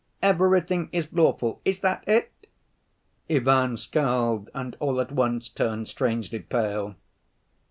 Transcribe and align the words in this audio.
Everything 0.23 0.89
is 0.91 1.13
lawful, 1.13 1.61
is 1.63 1.77
that 1.81 2.03
it?" 2.07 2.31
Ivan 3.29 3.77
scowled, 3.77 4.49
and 4.51 4.75
all 4.79 4.99
at 4.99 5.11
once 5.11 5.47
turned 5.47 5.87
strangely 5.89 6.39
pale. 6.39 6.95